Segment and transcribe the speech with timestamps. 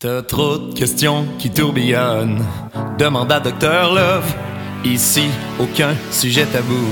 [0.00, 2.44] T'as trop de questions qui tourbillonnent.
[2.98, 4.34] Demande à Docteur Love.
[4.84, 5.28] Ici,
[5.58, 6.84] aucun sujet tabou.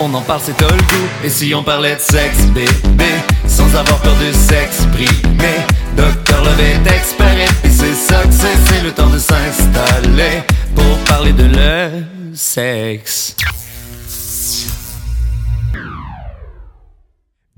[0.00, 1.08] On en parle, c'est tout le goût.
[1.24, 3.10] Et si on parlait de sexe, bébé,
[3.46, 5.56] sans avoir peur de s'exprimer.
[5.96, 8.56] Docteur Love est expert et c'est ça que c'est.
[8.66, 10.42] C'est le temps de s'installer
[10.74, 13.36] pour parler de le sexe.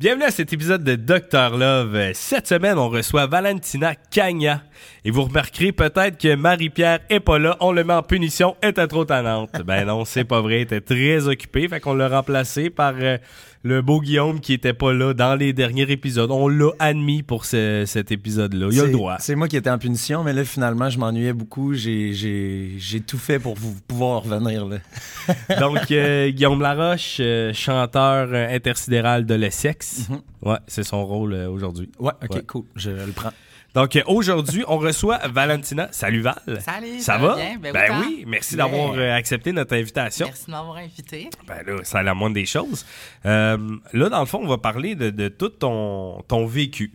[0.02, 1.94] Bienvenue à cet épisode de Docteur Love.
[1.94, 4.64] Euh, Cette semaine, on reçoit Valentina Cagna.
[5.04, 7.56] Et vous remarquerez peut-être que Marie-Pierre est pas là.
[7.60, 9.52] On le met en punition, elle était trop tannante.
[9.64, 11.68] Ben non, c'est pas vrai, elle était très occupée.
[11.68, 13.16] Fait qu'on l'a remplacé par euh,
[13.64, 16.30] le beau Guillaume qui était pas là dans les derniers épisodes.
[16.30, 18.68] On l'a admis pour ce- cet épisode-là.
[18.72, 19.16] Il a le droit.
[19.20, 21.72] C'est moi qui étais en punition, mais là, finalement, je m'ennuyais beaucoup.
[21.74, 24.66] J'ai- tout fait pour vous pouvoir revenir.
[24.66, 24.78] Là.
[25.60, 30.08] Donc, euh, Guillaume Laroche, euh, chanteur euh, intersidéral de l'Essex.
[30.42, 31.88] Ouais, c'est son rôle euh, aujourd'hui.
[31.98, 32.42] Ouais, ok, Ouais.
[32.46, 32.64] cool.
[32.76, 33.30] Je le prends.
[33.74, 35.88] Donc euh, aujourd'hui, on reçoit Valentina.
[35.92, 36.42] Salut Val.
[36.60, 37.36] Salut, Ça ça va?
[37.36, 37.58] bien?
[37.58, 37.96] Ben oui, toi?
[38.06, 38.64] oui, merci Yeah.
[38.64, 40.26] d'avoir euh, accepté notre invitation.
[40.26, 41.30] Merci de m'avoir invité.
[41.46, 42.84] Ben là, c'est la moindre des choses.
[43.24, 43.56] Euh,
[43.94, 46.92] là, dans le fond, on va parler de, de tout ton, ton vécu.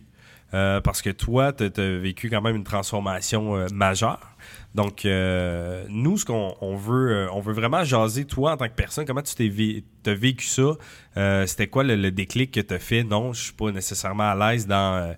[0.54, 4.20] Euh, parce que toi, tu as vécu quand même une transformation euh, majeure.
[4.74, 8.66] Donc, euh, nous, ce qu'on on veut, euh, on veut vraiment jaser, toi, en tant
[8.66, 10.62] que personne, comment tu t'es vé- vécu ça?
[11.18, 13.02] Euh, C'était quoi le, le déclic que tu as fait?
[13.04, 15.14] Non, je suis pas nécessairement à l'aise dans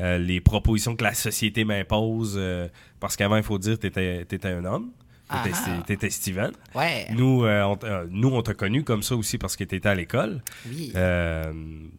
[0.00, 2.34] euh, les propositions que la société m'impose.
[2.36, 2.68] euh,
[3.00, 4.90] parce qu'avant, il faut dire que tu étais, un homme.
[5.30, 5.82] Tu Ah.
[5.88, 6.52] étais Steven.
[6.74, 7.06] Ouais.
[7.12, 7.78] Nous, euh, on,
[8.10, 10.42] nous, on t'a connu comme ça aussi parce que tu étais à l'école.
[10.68, 10.92] Oui.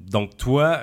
[0.02, 0.80] Donc, toi,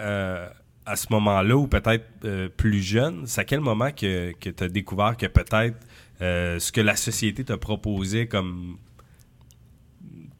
[0.84, 4.68] à ce moment-là, ou peut-être plus jeune, c'est à quel moment que, que tu as
[4.68, 5.76] découvert que peut-être
[6.20, 8.76] ce que la société t'a proposé comme,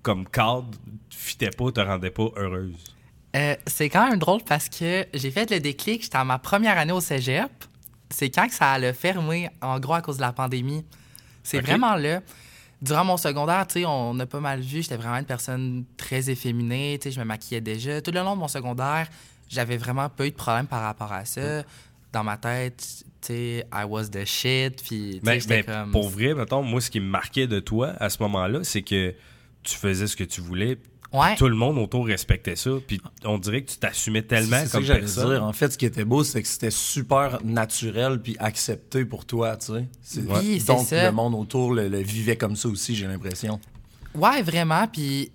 [0.02, 0.70] comme cadre
[1.10, 2.96] fitait pas, te rendait pas heureuse?
[3.34, 6.77] Euh, c'est quand même drôle parce que j'ai fait le déclic, j'étais en ma première
[6.78, 7.50] année au cégep.
[8.11, 10.84] C'est quand que ça a fermé, en gros, à cause de la pandémie.
[11.42, 12.20] C'est vraiment là.
[12.83, 16.30] Durant mon secondaire, tu sais, on a pas mal vu, j'étais vraiment une personne très
[16.30, 18.02] efféminée, tu sais, je me maquillais déjà.
[18.02, 19.08] Tout le long de mon secondaire,
[19.48, 21.62] j'avais vraiment pas eu de problème par rapport à ça.
[22.12, 22.85] Dans ma tête,
[23.20, 25.92] tu sais, I was the shit, puis j'étais mais comme...
[25.92, 29.14] pour vrai, mettons, moi, ce qui me marquait de toi à ce moment-là, c'est que
[29.62, 30.77] tu faisais ce que tu voulais.
[31.12, 31.36] Ouais.
[31.36, 32.70] Tout le monde autour respectait ça.
[32.86, 35.45] Puis on dirait que tu t'assumais tellement C'est ça comme que j'allais dire.
[35.45, 39.56] En fait, ce qui était beau, c'est que c'était super naturel puis accepté pour toi,
[39.56, 39.86] tu sais.
[40.02, 41.05] C'est- Oui, c'est Donc, ça.
[41.05, 43.61] le monde autour le, le vivait comme ça aussi, j'ai l'impression.
[44.14, 44.86] Ouais, vraiment.
[44.89, 45.30] Puis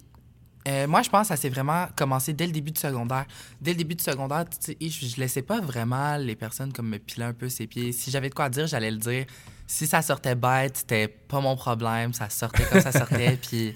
[0.67, 3.25] euh, moi, je pense que ça s'est vraiment commencé dès le début du secondaire.
[3.61, 6.89] Dès le début du secondaire, tu sais, je, je laissais pas vraiment les personnes comme
[6.89, 7.91] me piler un peu ses pieds.
[7.93, 9.25] Si j'avais de quoi dire, j'allais le dire.
[9.65, 12.13] Si ça sortait bête, c'était pas mon problème.
[12.13, 13.37] Ça sortait comme ça sortait.
[13.49, 13.75] Puis,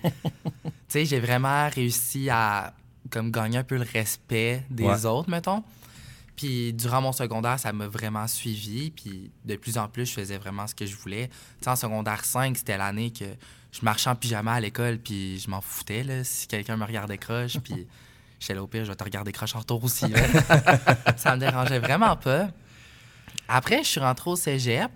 [0.91, 2.73] sais, j'ai vraiment réussi à
[3.09, 5.05] comme gagner un peu le respect des Ouais.
[5.05, 5.63] autres, mettons.
[6.35, 8.91] Puis durant mon secondaire, ça m'a vraiment suivi.
[8.91, 11.27] Puis de plus en plus, je faisais vraiment ce que je voulais.
[11.27, 11.33] Tu
[11.65, 13.25] sais, en secondaire 5, c'était l'année que
[13.71, 17.17] je marchais en pyjama à l'école, puis je m'en foutais, là, si quelqu'un me regardait
[17.17, 17.57] croche.
[17.63, 17.87] Puis
[18.39, 20.07] j'étais là, au pire, je vais te regarder croche en retour aussi.
[20.07, 20.19] là.
[21.17, 22.49] ça me dérangeait vraiment pas.
[23.47, 24.89] Après, je suis rentré au cégep.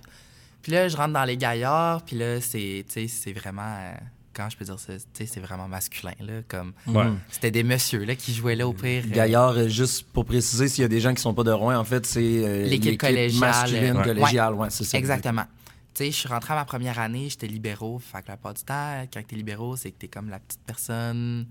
[0.62, 2.04] Puis là, je rentre dans les gaillards.
[2.06, 3.94] Puis là, c'est, c'est vraiment...
[4.36, 4.94] euh, Comment je peux dire ça?
[4.98, 6.42] Tu sais, c'est vraiment masculin, là.
[6.48, 6.74] Comme...
[6.88, 7.06] Ouais.
[7.32, 9.04] C'était des messieurs, là, qui jouaient là, au pire.
[9.06, 11.52] euh, Gaillard, euh, juste pour préciser, s'il y a des gens qui sont pas de
[11.52, 13.40] Rouen, en fait, c'est euh, L'équipe collégiale.
[13.40, 14.04] masculine Ouais.
[14.04, 14.98] collégiale, ouais, c'est ça.
[14.98, 15.46] Exactement.
[15.94, 18.00] Tu sais, je suis rentré à ma première année, j'étais libéraux.
[18.00, 20.60] Fait que la part du temps, quand t'es libéraux, c'est que t'es comme la petite
[20.66, 21.46] personne.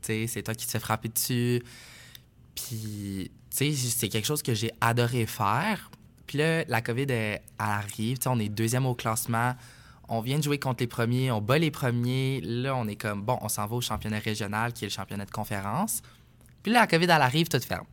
[0.00, 1.62] Tu sais, c'est toi qui te fais frapper dessus.
[2.54, 5.90] Puis, tu sais, c'est quelque chose que j'ai adoré faire.
[6.26, 8.18] Puis là, la COVID, elle, elle arrive.
[8.18, 9.54] Tu sais, on est deuxième au classement.
[10.12, 12.40] On vient de jouer contre les premiers, on bat les premiers.
[12.42, 15.24] Là, on est comme, bon, on s'en va au championnat régional, qui est le championnat
[15.24, 16.02] de conférence.
[16.62, 17.86] Puis là, la COVID, elle arrive, tout ferme.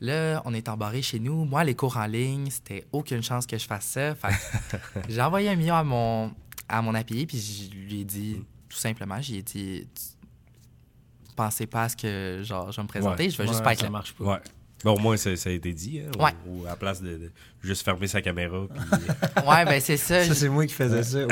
[0.00, 1.44] Là, on est embarré chez nous.
[1.44, 4.14] Moi, les cours en ligne, c'était aucune chance que je fasse ça.
[5.08, 6.34] J'ai envoyé un million à mon,
[6.68, 10.02] à mon appuyé, puis je lui ai dit, tout simplement, j'ai dit, Tu-
[11.36, 13.30] pensez pas à ce que genre, je vais me présenter, Ouais.
[13.30, 13.90] je vais juste pas être ça là.
[13.90, 14.24] marche pas.
[14.24, 14.38] Ouais.
[14.84, 16.00] Ben, au moins, ça, ça a été dit.
[16.00, 16.30] Hein, Ouais.
[16.46, 17.30] ou, ou à la place de, de
[17.62, 18.66] juste fermer sa caméra.
[18.68, 18.98] puis-
[19.48, 20.24] Ouais, ben c'est ça.
[20.24, 21.20] Ça, c'est moi qui faisais ça.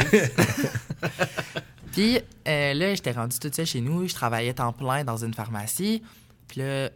[1.93, 2.19] Puis
[2.49, 4.09] euh, là, j'étais rendu toute seule chez nous.
[4.09, 6.03] Je travaillais temps plein dans une pharmacie.
[6.49, 6.95] Puis là, tu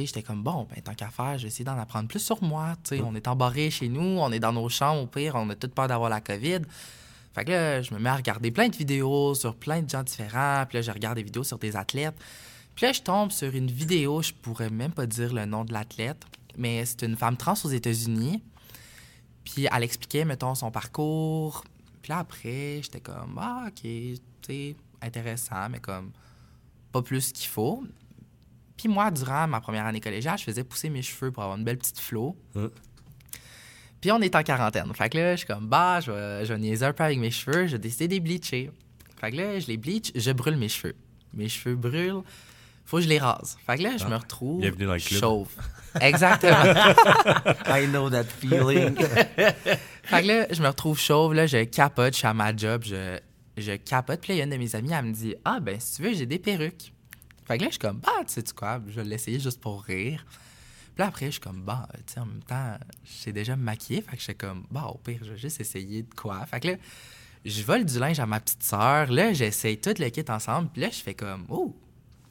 [0.00, 2.42] sais, j'étais comme, bon, ben tant qu'à faire, je vais essayer d'en apprendre plus sur
[2.42, 2.74] moi.
[2.88, 5.48] Tu sais, on est embarré chez nous, on est dans nos chambres, au pire, on
[5.50, 6.60] a toute peur d'avoir la COVID.
[7.34, 10.02] Fait que là, je me mets à regarder plein de vidéos sur plein de gens
[10.02, 10.64] différents.
[10.68, 12.14] Puis là, je regarde des vidéos sur des athlètes.
[12.74, 15.72] Puis là, je tombe sur une vidéo, je pourrais même pas dire le nom de
[15.72, 16.24] l'athlète,
[16.56, 18.42] mais c'est une femme trans aux États-Unis.
[19.44, 21.64] Puis elle expliquait, mettons, son parcours.
[22.02, 26.10] Puis là, après, j'étais comme, ah, OK, tu sais, intéressant, mais comme,
[26.92, 27.84] pas plus qu'il faut.
[28.76, 31.64] Puis moi, durant ma première année collégiale, je faisais pousser mes cheveux pour avoir une
[31.64, 32.36] belle petite flow.
[32.56, 32.70] Hein?
[34.00, 34.92] Puis on est en quarantaine.
[34.94, 37.18] Fait que là, je suis comme, bah, je vais, je vais niaiser un peu avec
[37.18, 37.66] mes cheveux.
[37.66, 38.70] Je décide de les bleacher.
[39.16, 40.94] Fait que là, je les bleach, je brûle mes cheveux.
[41.32, 42.22] Mes cheveux brûlent.
[42.84, 43.56] Faut que je les rase.
[43.66, 45.20] Fait que là, je me retrouve Bienvenue dans le club.
[45.20, 45.48] chauve.
[46.00, 46.62] Exactement.
[47.66, 48.94] I know that feeling.
[50.02, 51.32] fait que là, je me retrouve chauve.
[51.34, 52.12] Là, je capote.
[52.12, 52.82] Je suis à ma job.
[52.84, 53.18] Je,
[53.56, 54.20] je capote.
[54.20, 55.96] Puis là, il y a une de mes amies, elle me dit Ah, ben, si
[55.96, 56.92] tu veux, j'ai des perruques.
[57.46, 59.82] Fait que là, je suis comme Bah, tu sais-tu quoi Je vais l'essayer juste pour
[59.82, 60.24] rire.
[60.94, 62.76] Puis là, après, je suis comme Bah, tu sais, en même temps,
[63.24, 64.02] j'ai déjà maquillé.
[64.02, 66.44] Fait que je suis comme Bah, au pire, je vais juste essayer de quoi.
[66.46, 66.74] Fait que là,
[67.46, 69.10] je vole du linge à ma petite sœur.
[69.10, 70.68] Là, j'essaye tout le kit ensemble.
[70.72, 71.74] Puis là, je fais comme Oh,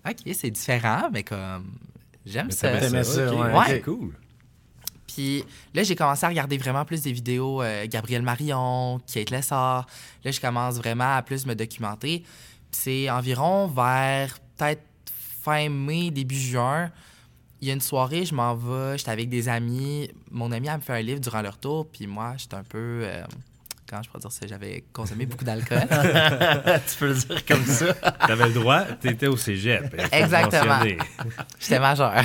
[0.08, 1.72] OK, c'est différent, mais comme.
[2.26, 3.04] J'aime ça.
[3.04, 3.82] ça, ouais.
[3.82, 4.14] Cool.
[5.08, 9.86] Puis là, j'ai commencé à regarder vraiment plus des vidéos euh, Gabriel Marion, Kate Lessard.
[10.24, 12.20] Là, je commence vraiment à plus me documenter.
[12.72, 16.92] Puis c'est environ vers peut-être fin mai, début juin.
[17.62, 20.10] Il y a une soirée, je m'en vais, j'étais avec des amis.
[20.32, 23.02] Mon ami, elle me fait un livre durant leur tour, puis moi, j'étais un peu.
[23.04, 23.24] euh,
[24.02, 24.48] je pourrais dire ça?
[24.48, 25.82] J'avais consommé beaucoup d'alcool.
[25.88, 27.94] tu peux le dire comme ça.
[27.94, 29.96] T'avais le droit, t'étais au cégep.
[30.12, 30.80] Exactement.
[31.60, 32.22] J'étais majeur.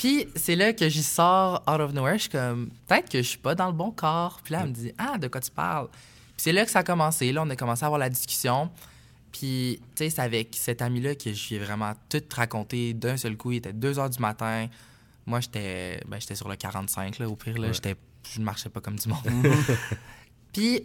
[0.00, 2.14] Puis c'est là que j'y sors out of nowhere.
[2.14, 4.40] Je suis comme, peut-être que je suis pas dans le bon corps.
[4.42, 5.88] Puis là, elle me dit, ah, de quoi tu parles?
[5.88, 7.30] Puis c'est là que ça a commencé.
[7.32, 8.70] Là, on a commencé à avoir la discussion.
[9.30, 13.18] Puis, tu sais, c'est avec cet ami-là que je lui ai vraiment tout raconté d'un
[13.18, 13.52] seul coup.
[13.52, 14.68] Il était 2 heures du matin.
[15.26, 17.58] Moi, j'étais ben, j'étais sur le 45, là, au pire.
[17.58, 17.94] Là, j'étais,
[18.32, 19.20] je ne marchais pas comme du monde.
[20.52, 20.82] Puis,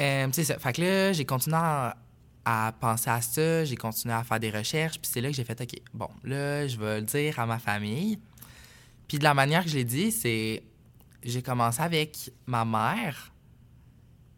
[0.00, 0.58] euh, tu sais, ça.
[0.58, 1.96] Fait que là, j'ai continué à,
[2.44, 3.64] à penser à ça.
[3.64, 4.98] J'ai continué à faire des recherches.
[4.98, 7.58] Puis c'est là que j'ai fait, OK, bon, là, je vais le dire à ma
[7.58, 8.18] famille.
[9.06, 10.62] Puis de la manière que je l'ai dit, c'est.
[11.22, 13.32] J'ai commencé avec ma mère.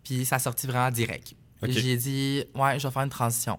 [0.03, 1.35] Puis ça a sorti vraiment direct.
[1.63, 1.71] OK.
[1.71, 3.59] J'ai dit, ouais, je vais faire une transition.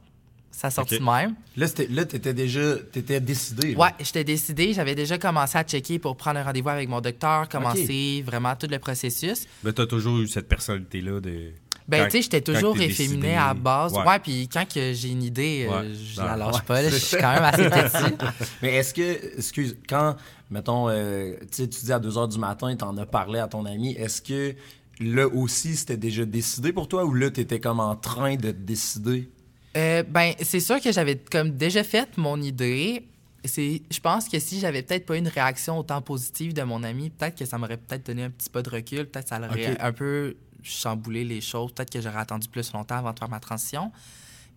[0.51, 0.99] Ça a sorti OK.
[1.01, 1.35] de même.
[1.55, 3.75] Là, là, t'étais déjà t'étais décidé.
[3.75, 4.73] Ouais, j'étais décidée.
[4.73, 8.67] J'avais déjà commencé à checker pour prendre un rendez-vous avec mon docteur, commencer vraiment tout
[8.69, 9.45] le processus.
[9.63, 11.51] Mais t'as toujours eu cette personnalité-là de.
[11.87, 13.33] Ben, tu sais, j'étais toujours efféminé décidé.
[13.33, 13.93] à base.
[13.93, 14.19] Ouais.
[14.19, 15.93] Puis quand que j'ai une idée, euh, Ouais.
[15.93, 16.89] je Non, la lâche ouais, pas.
[16.89, 18.15] Je suis quand même assez petit.
[18.61, 20.15] Mais est-ce que, excuse, quand,
[20.49, 23.65] mettons, euh, tu tu dis à 2 h du matin, t'en as parlé à ton
[23.65, 24.53] ami, est-ce que
[24.99, 28.57] là aussi, c'était déjà décidé pour toi ou là, t'étais comme en train de te
[28.57, 29.29] décider?
[29.77, 33.07] Euh, ben, c'est sûr que j'avais comme déjà fait mon idée.
[33.45, 36.83] C'est, je pense que si j'avais peut-être pas eu une réaction autant positive de mon
[36.83, 39.39] ami, peut-être que ça m'aurait peut-être donné un petit peu de recul, peut-être que ça
[39.39, 43.29] aurait un peu chamboulé les choses, peut-être que j'aurais attendu plus longtemps avant de faire
[43.29, 43.91] ma transition.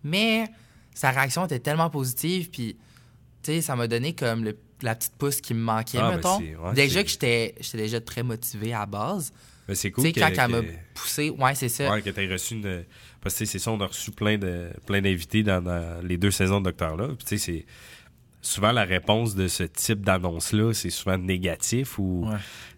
[0.03, 0.45] Mais
[0.93, 2.77] sa réaction était tellement positive, puis
[3.41, 6.15] tu sais, ça m'a donné comme le- la petite pouce qui me manquait, Ah, ben
[6.17, 6.37] mettons.
[6.39, 9.31] ouais, déjà que j'étais, j'étais déjà très motivé à base.
[9.67, 10.61] Mais c'est Tu cool sais, que, quand elle m'a
[10.93, 11.91] poussé, ouais, c'est ça.
[11.91, 12.83] Ouais, que t'aies reçu une.
[13.21, 16.05] Parce que tu sais, c'est ça, on a reçu plein de plein d'invités dans, dans
[16.05, 17.07] les deux saisons de Docteur là.
[17.07, 17.65] Puis tu sais, c'est
[18.41, 22.27] souvent la réponse de ce type d'annonce-là, c'est souvent négatif ou.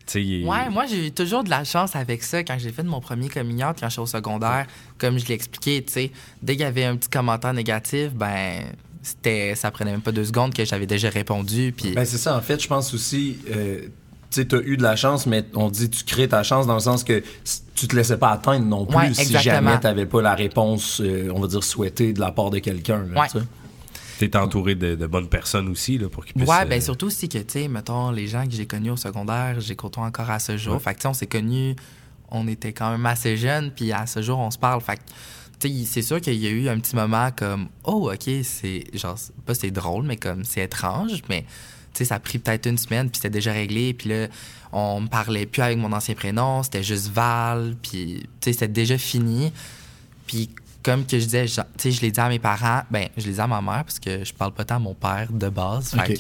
[0.06, 2.84] Tu sais, Ouais, moi, j'ai eu toujours de la chance avec ça quand j'ai fait
[2.84, 4.66] mon premier coming out, quand j'étais au secondaire.
[4.98, 6.12] Comme je l'ai expliqué, tu sais,
[6.42, 8.62] dès qu'il y avait un petit commentaire négatif, ben,
[9.04, 11.74] c'était, ça prenait même pas deux secondes que j'avais déjà répondu.
[11.76, 13.88] Puis, Ben, c'est ça, en fait, je pense aussi, euh,
[14.30, 16.74] tu sais, t'as eu de la chance, mais on dit tu crées ta chance dans
[16.74, 17.24] le sens que
[17.76, 21.32] tu te laissais pas atteindre non plus Ouais, si jamais t'avais pas la réponse, euh,
[21.34, 23.06] on va dire, souhaitée de la part de quelqu'un.
[23.16, 23.28] Ouais.
[23.30, 23.38] tu.
[24.20, 26.50] T'es entouré de, de bonnes personnes aussi là, pour qu'ils puissent.
[26.50, 28.98] ouais, euh, ben, surtout aussi que, tu sais, mettons, les gens que j'ai connus au
[28.98, 30.74] secondaire, j'ai côtoie encore à ce jour.
[30.74, 30.80] Ouais.
[30.80, 31.76] Fait que, tu sais, on s'est connus,
[32.32, 34.82] on était quand même assez jeunes, puis à ce jour, on se parle.
[34.82, 35.02] Fait que,
[35.60, 38.86] tu sais, c'est sûr qu'il y a eu un petit moment comme, oh, OK, c'est,
[38.96, 41.48] genre, c'est- pas c'est drôle, mais comme, c'est étrange, mais, tu
[41.98, 44.28] sais, ça a pris peut-être une semaine, puis c'était déjà réglé, puis là,
[44.72, 48.68] on me parlait plus avec mon ancien prénom, c'était juste Val, puis, tu sais, c'était
[48.68, 49.52] déjà fini.
[50.26, 50.50] Puis,
[50.84, 53.26] comme que je disais, genre, tu sais, je l'ai dit à mes parents, ben, je
[53.26, 55.50] l'ai dit à ma mère, parce que je parle pas tant à mon père de
[55.50, 55.92] base.
[55.92, 56.20] Fait que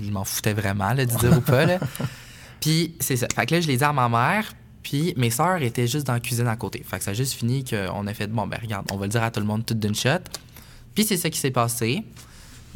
[0.00, 1.78] je m'en foutais vraiment, là, de dire ou pas, là.
[2.60, 3.26] Puis, c'est ça.
[3.34, 6.14] Fait que là, je l'ai dit à ma mère, puis mes sœurs étaient juste dans
[6.14, 6.84] la cuisine à côté.
[6.84, 9.10] Fait que ça a juste fini qu'on a fait, bon, ben, regarde, on va le
[9.10, 10.18] dire à tout le monde tout d'une shot.
[10.94, 12.04] Puis, c'est ça qui s'est passé.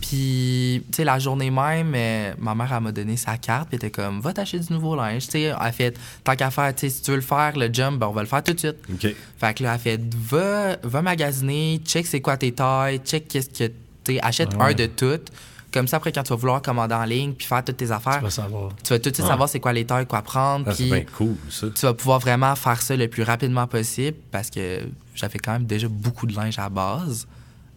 [0.03, 3.79] Puis, tu sais, la journée même, euh, ma mère, elle m'a donné sa carte, puis
[3.81, 5.25] elle était comme, va t'acheter du nouveau linge.
[5.27, 7.57] Tu sais, elle a fait, tant qu'à faire, tu sais, si tu veux le faire,
[7.57, 8.77] le jump, ben, on va le faire tout de suite.
[8.93, 9.15] OK.
[9.39, 13.49] Fait que là, elle fait, va, va magasiner, check c'est quoi tes tailles, check qu'est-ce
[13.51, 13.69] que,
[14.05, 14.73] tu sais, achète ouais.
[14.73, 15.31] un de toutes.
[15.73, 18.19] Comme ça, après, quand tu vas vouloir commander en ligne, puis faire toutes tes affaires,
[18.19, 18.73] Tu vas savoir.
[18.85, 21.05] tu vas tout de suite savoir c'est quoi les tailles, quoi prendre, Ah, c'est bien
[21.17, 21.69] cool, ça.
[21.75, 24.81] tu vas pouvoir vraiment faire ça le plus rapidement possible parce que
[25.15, 27.27] j'avais quand même déjà beaucoup de linge à base,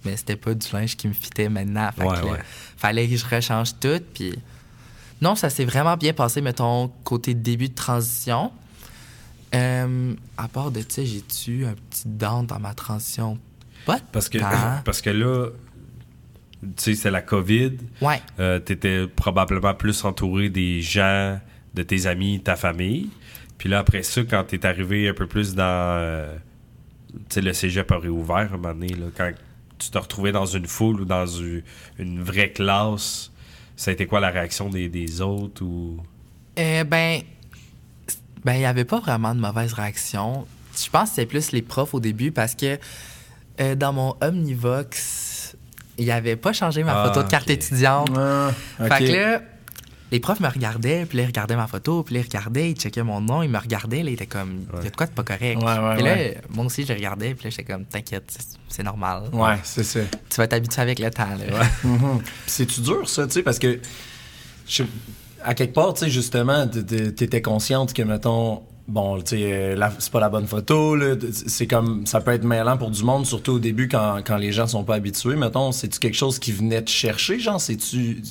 [0.05, 1.89] mais c'était pas du linge qui me fitait maintenant.
[1.95, 2.39] Fait Ouais, que là, ouais.
[2.77, 4.33] fallait que je rechange tout, puis
[5.21, 8.51] non, ça s'est vraiment bien passé, mettons, côté début de transition.
[9.53, 13.39] Euh, à part de ça, j'ai-tu un petit down dans ma transition?
[13.85, 14.37] Pas Parce que,
[14.83, 15.49] parce que là,
[16.61, 17.73] tu sais, c'est la COVID.
[18.01, 18.21] Ouais.
[18.39, 21.39] Euh, T'étais probablement plus entouré des gens,
[21.73, 23.09] de tes amis, ta famille.
[23.57, 25.63] Puis là, après ça, quand t'es arrivé un peu plus dans...
[25.63, 26.35] euh,
[27.13, 29.31] tu sais, le cégep a réouvert à un moment donné, là, quand
[29.77, 31.63] tu te retrouvais dans une foule ou dans une,
[31.99, 33.31] une vraie classe,
[33.75, 35.97] ça a été quoi la réaction des, des autres ou...
[36.57, 37.21] Euh, ben,
[38.45, 40.47] ben, il n'y avait pas vraiment de mauvaise réaction.
[40.77, 42.77] Je pense que c'était plus les profs au début parce que
[43.59, 45.55] euh, dans mon Omnivox,
[45.97, 48.09] il avait pas changé ma Ah, photo de carte étudiante.
[48.17, 48.51] Ah.
[48.77, 49.41] Fait que là,
[50.15, 52.75] les profs me regardaient, puis là, ils regardaient ma photo, puis là, ils regardaient, ils
[52.77, 55.07] checkaient mon nom, ils me regardaient, là, ils étaient comme, il y a de quoi
[55.07, 55.57] de pas correct?
[55.61, 56.41] Ouais, ouais, et là, ouais.
[56.51, 58.33] moi aussi, je regardais, puis là, j'étais comme, t'inquiète,
[58.69, 59.23] c'est- normal.
[59.33, 59.99] Ouais, c'est ça.
[60.29, 61.63] Tu vas t'habituer avec le temps, là.
[61.83, 62.19] Mhm.
[62.19, 63.79] Puis C'est-tu dur, ça, tu sais, parce que,
[64.67, 64.89] je sais-
[65.43, 70.11] à quelque part, tu sais, justement, t'étais consciente que, mettons, bon, tu sais, euh, c'est
[70.11, 70.95] pas la bonne photo,
[71.31, 74.51] c'est comme, ça peut être mêlant pour du monde, surtout au début, quand, quand les
[74.51, 78.21] gens sont pas habitués, mettons, c'est-tu quelque chose qui venait te chercher, genre, c'est-tu,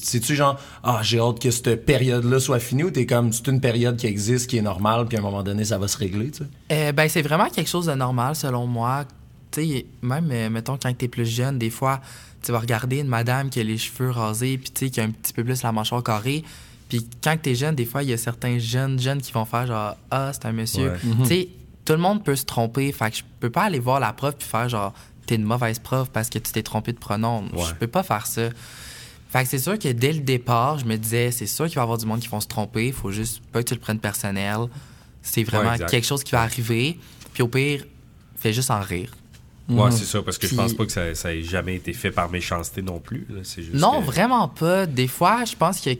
[0.00, 3.60] c'est-tu genre, ah, j'ai hâte que cette période-là soit finie, ou t'es comme, c'est une
[3.60, 6.30] période qui existe, qui est normale, puis à un moment donné, ça va se régler,
[6.30, 6.44] tu sais?
[6.72, 9.04] Euh, ben, c'est vraiment quelque chose de normal, selon moi.
[9.50, 12.00] Tu sais, même, euh, mettons, quand t'es plus jeune, des fois,
[12.42, 15.04] tu vas regarder une madame qui a les cheveux rasés, puis tu sais, qui a
[15.04, 16.42] un petit peu plus la mâchoire carrée.
[16.92, 19.66] Puis quand t'es jeune, des fois, il y a certains jeunes jeunes qui vont faire
[19.66, 20.90] genre, ah, c'est un monsieur.
[20.90, 20.98] Ouais.
[21.22, 21.48] Tu sais,
[21.86, 22.92] tout le monde peut se tromper.
[22.92, 24.92] Fait que je peux pas aller voir la prof puis faire genre,
[25.26, 27.44] t'es une mauvaise prof parce que tu t'es trompé de pronom.
[27.54, 27.64] Ouais.
[27.66, 28.50] Je peux pas faire ça.
[29.30, 31.80] Fait que c'est sûr que dès le départ, je me disais, c'est sûr qu'il va
[31.80, 32.88] y avoir du monde qui vont se tromper.
[32.88, 34.58] Il faut juste pas que tu le prennes personnel.
[35.22, 36.98] C'est vraiment quelque chose qui va arriver.
[37.32, 37.86] Puis au pire,
[38.36, 39.10] fais juste en rire.
[39.70, 41.94] Ouais, c'est ça, parce que je Puis- pense pas que ça, ça ait jamais été
[41.94, 43.26] fait par méchanceté non plus.
[43.30, 43.40] là.
[43.44, 44.84] C'est juste Non, que- vraiment pas.
[44.84, 45.90] Des fois, je pense que.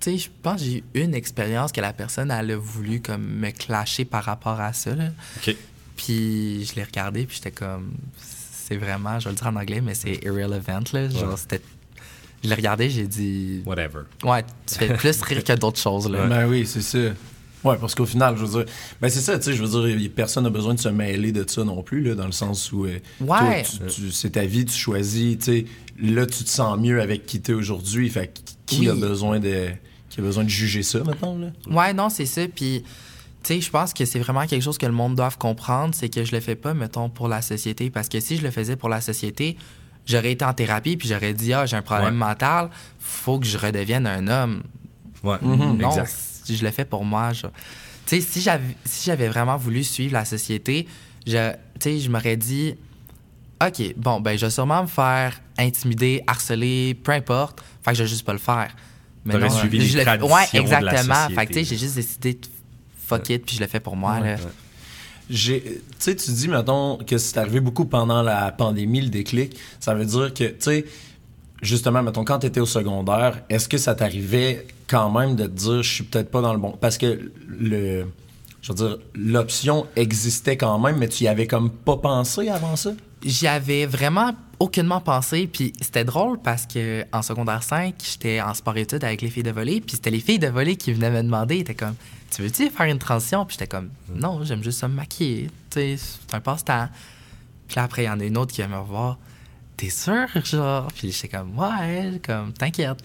[0.00, 3.00] Tu sais, je pense que j'ai eu une expérience que la personne, elle a voulu
[3.00, 4.94] comme me clasher par rapport à ça.
[4.94, 5.08] là.
[5.36, 5.54] Ok.
[5.96, 7.92] Puis je l'ai regardé, puis j'étais comme.
[8.18, 10.80] C'est vraiment, je vais le dire en anglais, mais c'est irrelevant.
[10.92, 11.08] Là.
[11.08, 11.60] Genre, c'était.
[12.42, 13.62] Je l'ai regardé, j'ai dit.
[13.66, 14.04] Whatever.
[14.24, 16.08] Ouais, tu fais plus rire que d'autres choses.
[16.10, 16.24] Là.
[16.26, 16.98] Ben oui, c'est ça.
[17.62, 20.10] Ouais, parce qu'au final, je veux dire, ben c'est ça, tu sais, je veux dire,
[20.16, 22.86] personne n'a besoin de se mêler de ça non plus, là, dans le sens où,
[22.86, 23.62] euh, Ouais.
[23.64, 25.64] toi, tu- tu- c'est ta vie, tu choisis, tu sais,
[26.00, 28.88] là, tu te sens mieux avec qui t'es aujourd'hui, fait que qui Oui.
[28.88, 29.68] a besoin de,
[30.10, 31.46] qui a besoin de juger ça, maintenant, là?
[31.70, 32.42] Ouais, non, c'est ça.
[32.54, 32.82] Puis,
[33.42, 36.08] tu sais, je pense que c'est vraiment quelque chose que le monde doit comprendre, c'est
[36.08, 37.88] que je le fais pas, mettons, pour la société.
[37.90, 39.56] Parce que si je le faisais pour la société,
[40.06, 42.28] j'aurais été en thérapie, puis j'aurais dit, ah, j'ai un problème Ouais.
[42.28, 44.62] mental, faut que je redevienne un homme.
[45.22, 46.12] Ouais, Non, exact.
[46.44, 47.46] si je le fais pour moi, je...
[48.06, 50.88] Tu sais, si j'avais si j'avais vraiment voulu suivre la société,
[51.26, 52.74] je, tu sais, je m'aurais dit,
[53.64, 57.60] OK, bon, ben, je vais sûrement me faire intimider, harceler, peu importe.
[57.84, 58.74] Fait que je vais juste pas le faire.
[59.24, 61.14] Mais T'aurais suivi les le- traditions Ouais, de la exactement.
[61.14, 61.34] société.
[61.34, 62.40] Fait que, tu sais, j'ai juste décidé de
[63.06, 64.36] fuck it, puis je le fais pour moi, là.
[65.32, 65.62] Tu
[65.98, 69.56] sais, tu dis, mettons, que c'est arrivé beaucoup pendant la pandémie, le déclic.
[69.78, 70.84] Ça veut dire que, tu sais,
[71.62, 75.50] justement, mettons, quand tu étais au secondaire, est-ce que ça t'arrivait quand même de te
[75.50, 76.76] dire, je suis peut-être pas dans le bon?
[76.80, 78.06] Parce que le.
[78.62, 82.76] Je veux dire, l'option existait quand même, mais tu y avais comme pas pensé avant
[82.76, 82.92] ça?
[83.24, 88.54] J'y avais vraiment aucunement pensé, puis c'était drôle parce que en secondaire 5, j'étais en
[88.54, 91.22] sport-études avec les filles de volley, puis c'était les filles de volley qui venaient me
[91.22, 91.94] demander, ils étaient comme
[92.30, 95.80] Tu veux-tu faire une transition Puis j'étais comme Non, j'aime juste ça me maquiller, tu
[95.80, 96.88] sais, c'est un passe-temps.
[97.66, 99.18] Puis là, après, il y en a une autre qui vient me voir
[99.76, 103.02] T'es sûr, genre Puis j'étais comme Ouais, comme t'inquiète.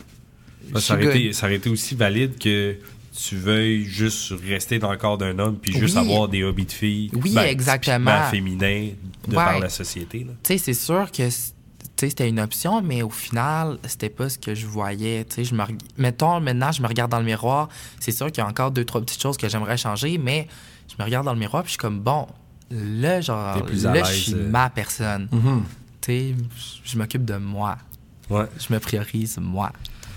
[0.76, 2.76] Ça, aurait été, ça aurait été aussi valide que
[3.18, 6.02] tu veuilles juste rester dans le corps d'un homme puis juste Oui.
[6.02, 8.24] avoir des hobbies de filles Oui, ben, exactement.
[8.30, 8.90] féminins
[9.28, 9.36] de Ouais.
[9.36, 10.26] par la société.
[10.26, 11.24] Tu sais, c'est sûr que
[11.98, 15.26] c'était une option, mais au final, c'était pas ce que je voyais.
[15.38, 15.64] Je me
[15.98, 17.70] Mettons, maintenant, je me regarde dans le miroir.
[18.00, 20.48] C'est sûr qu'il y a encore deux, trois petites choses que j'aimerais changer, mais
[20.90, 22.28] je me regarde dans le miroir puis je suis comme, bon,
[22.70, 24.50] là, genre, T'es plus à là, je suis euh.
[24.50, 25.30] ma personne.
[26.02, 26.36] Tu sais,
[26.84, 27.78] je- je m'occupe de moi.
[28.30, 28.46] Ouais.
[28.60, 29.72] Je me priorise moi.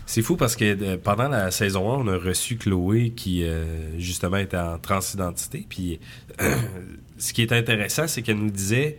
[0.08, 3.98] C'est fou parce que euh, pendant la saison 1, on a reçu Chloé qui, euh,
[3.98, 5.66] justement, était en transidentité.
[5.68, 6.00] Puis,
[7.18, 8.96] ce qui est intéressant, c'est qu'elle nous disait,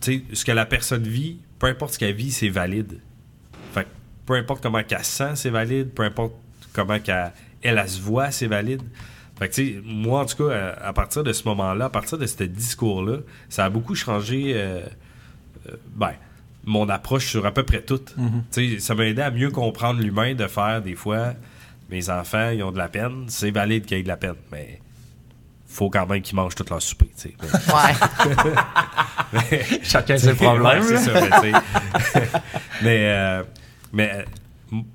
[0.00, 3.00] tu sais, ce que la personne vit, peu importe ce qu'elle vit, c'est valide.
[3.72, 3.88] Fait que
[4.24, 5.90] peu importe comment qu'elle se sent, c'est valide.
[5.90, 6.34] Peu importe
[6.72, 8.82] comment qu'elle elle, elle se voit, c'est valide.
[9.36, 12.18] Fait que, tu sais, moi, en tout cas, à, partir de ce moment-là, à partir
[12.18, 13.18] de ce discours-là,
[13.48, 14.80] ça a beaucoup changé, euh,
[15.68, 16.12] euh, ben,
[16.66, 18.00] mon approche sur à peu près tout.
[18.52, 21.34] Tu sais, Ça m'a aidé à mieux comprendre l'humain, de faire des fois,
[21.90, 24.80] mes enfants, ils ont de la peine, c'est valide qu'ils aient de la peine, mais
[25.66, 27.10] faut quand même qu'ils mangent tout leur souper.
[27.16, 27.34] tu sais.
[27.72, 29.58] Ouais.
[29.82, 30.82] Chacun ses Ouais, problèmes.
[30.98, 31.52] ça, mais,
[32.82, 33.42] mais, euh,
[33.92, 34.22] mais euh,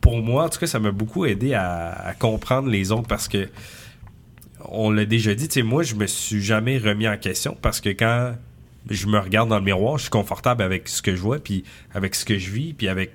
[0.02, 3.28] pour moi, en tout cas, ça m'a beaucoup aidé à, à comprendre les autres parce
[3.28, 3.50] que
[4.70, 7.80] on l'a déjà dit, tu sais, moi, je me suis jamais remis en question parce
[7.82, 8.36] que quand
[8.90, 11.64] je me regarde dans le miroir, je suis confortable avec ce que je vois, puis
[11.94, 13.12] avec ce que je vis, puis avec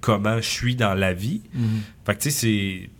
[0.00, 1.42] comment je suis dans la vie.
[1.54, 1.80] Mhm.
[2.04, 2.90] Fait que tu sais,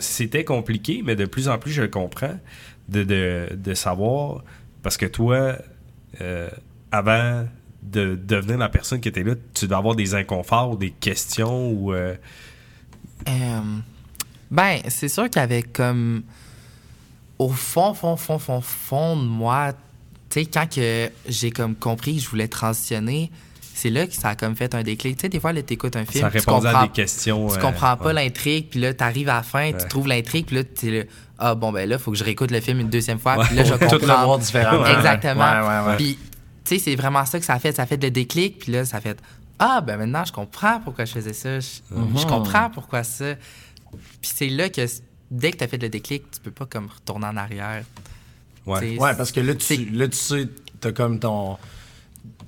[0.00, 2.38] c'était compliqué, mais de plus en plus, je le comprends
[2.88, 4.42] de, de, de savoir,
[4.82, 5.56] parce que toi,
[6.20, 6.48] euh,
[6.90, 7.46] avant
[7.82, 11.70] de devenir la personne qui était là, tu dois avoir des inconforts ou des questions
[11.70, 11.92] ou...
[11.92, 12.16] euh,
[13.28, 13.60] Euh,
[14.50, 16.22] ben, c'est sûr qu'avec comme.
[17.38, 19.74] Au fond, fond, fond, fond, fond de moi,
[20.40, 23.30] tu sais, quand que j'ai comme compris que je voulais transitionner,
[23.74, 25.16] c'est là que ça a comme fait un déclic.
[25.16, 27.48] Tu sais, des fois, là, t'écoutes un film, ça tu comprends, à des questions.
[27.48, 28.12] tu euh, comprends pas ouais.
[28.14, 31.04] l'intrigue, puis là, t'arrives à la fin, tu trouves l'intrigue, puis là, t'es là,
[31.38, 33.64] ah bon, ben là, faut que je réécoute le film une deuxième fois, puis là,
[33.64, 34.24] je Tout le comprends.
[34.24, 34.86] voir différemment.
[34.98, 35.96] Exactement.
[35.96, 36.18] Puis,
[36.64, 37.74] tu sais, c'est vraiment ça que ça a fait.
[37.76, 39.18] Ça a fait le déclic, puis là, ça a fait
[39.58, 41.60] Ah, ben maintenant, je comprends pourquoi je faisais ça.
[41.60, 42.18] Je, Mhm.
[42.18, 43.34] je comprends pourquoi ça.
[44.20, 44.82] Puis c'est là que,
[45.30, 47.84] dès que tu as fait le déclic, tu peux pas comme retourner en arrière.
[48.66, 48.98] Ouais.
[48.98, 50.48] Ouais, parce que là, tu, là, tu sais,
[50.80, 51.56] t'as comme ton.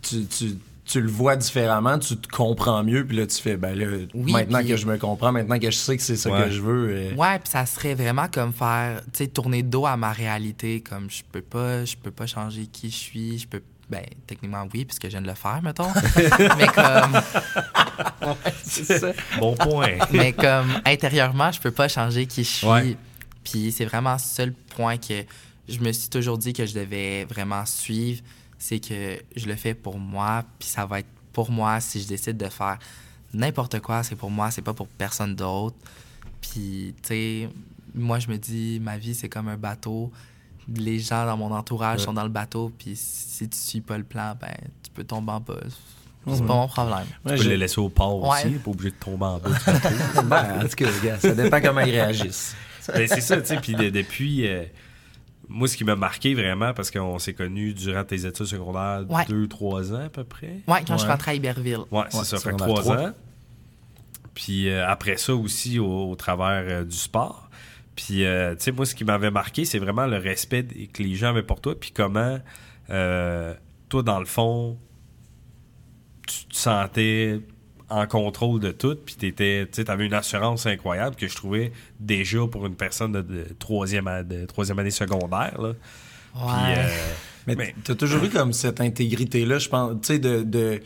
[0.03, 3.79] Tu, tu, tu le vois différemment, tu te comprends mieux, puis là, tu fais, ben
[3.79, 6.45] là, Oui, maintenant que je me comprends, maintenant que je sais que c'est ça Ouais.
[6.45, 6.89] que je veux.
[6.91, 10.13] euh, Ouais, puis ça serait vraiment comme faire, tu sais, tourner le dos à ma
[10.13, 10.81] réalité.
[10.81, 13.39] Comme je peux pas, je peux pas changer qui je suis.
[13.41, 13.61] Je peux,
[13.91, 15.89] ben, techniquement, oui, puisque je viens de le faire, mettons.
[16.59, 17.21] Mais comme.
[18.63, 19.13] c'est ça.
[19.39, 19.99] Bon point.
[20.13, 22.67] mais comme intérieurement, je peux pas changer qui je suis.
[22.67, 22.97] Ouais.
[23.45, 25.23] Puis c'est vraiment ça le point que
[25.69, 28.23] je me suis toujours dit que je devais vraiment suivre,
[28.59, 32.09] c'est que je le fais pour moi, puis ça va être pour moi si je
[32.09, 32.79] décide de faire
[33.35, 35.77] n'importe quoi, c'est pour moi, c'est pas pour personne d'autre.
[36.41, 37.49] Puis tu sais,
[37.95, 40.11] moi je me dis ma vie c'est comme un bateau.
[40.77, 42.05] Les gens dans mon entourage Ouais.
[42.05, 45.33] sont dans le bateau, puis si tu suis pas le plan, ben tu peux tomber
[45.33, 45.55] en bas.
[46.31, 46.99] C'est pas mon problème.
[47.25, 48.37] ouais, Tu peux je- les laisser au port Ouais.
[48.45, 49.49] aussi, pas obligé de tomber en bas.
[49.49, 50.23] du bateau.
[50.29, 52.55] Ben, en tout cas, gars, ça dépend comment ils réagissent.
[52.89, 53.57] Ben, c'est ça, tu sais.
[53.61, 54.65] Puis de- depuis, euh,
[55.49, 59.25] moi, ce qui m'a marqué vraiment, parce qu'on s'est connus durant tes études secondaires, Ouais.
[59.29, 60.61] deux, trois ans à peu près.
[60.67, 61.11] Ouais, quand je Ouais.
[61.13, 61.79] rentrais à Iberville.
[61.91, 63.09] Ouais, c'est Ouais, ça, fait que secondaire trois trois.
[63.09, 63.13] ans.
[64.35, 67.49] Puis euh, après ça aussi, au, au travers euh, du sport.
[67.97, 71.17] Puis, euh, tu sais, moi, ce qui m'avait marqué, c'est vraiment le respect que les
[71.17, 72.39] gens avaient pour toi, puis comment,
[72.91, 73.55] euh,
[73.89, 74.79] toi, dans le fond,
[76.29, 77.41] tu te sentais
[77.91, 82.47] en contrôle de tout, puis t'étais, tu avais une assurance incroyable que je trouvais déjà
[82.47, 85.69] pour une personne de, de troisième, de troisième année secondaire, là.
[86.37, 86.75] Ouais.
[86.79, 86.89] euh,
[87.47, 90.81] Mais, Mais- t'as toujours eu comme cette intégrité-là, je pense, tu sais, de, de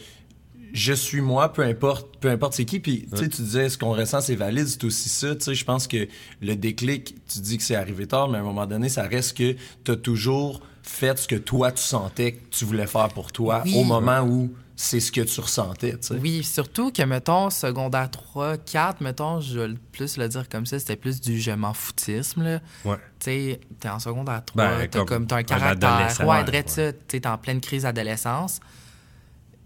[0.73, 2.81] je suis moi, peu importe, peu importe c'est qui.
[2.81, 5.35] Puis, tu sais, tu disais, ce qu'on ressent, c'est valide, c'est aussi ça.
[5.35, 6.09] Tu sais, je pense que
[6.41, 9.37] le déclic, tu dis que c'est arrivé tard, mais à un moment donné, ça reste
[9.37, 13.63] que t'as toujours fait ce que toi, tu sentais que tu voulais faire pour toi
[13.67, 13.75] Oui.
[13.77, 14.51] au moment où
[14.83, 16.15] c'est ce que tu ressentais, tu sais.
[16.17, 20.77] Oui, surtout que, mettons, secondaire 3, 4, mettons, je vais plus le dire comme ça,
[20.81, 22.61] c'était plus du je m'en foutisme, là.
[22.85, 22.97] ouais.
[23.21, 26.27] Tu sais, t'es en secondaire 3, Ben, t'as comme t'as un caractère.
[26.27, 28.59] ouais, ouais, ça, t'es en pleine crise d'adolescence.